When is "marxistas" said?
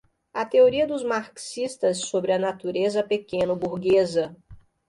1.03-1.99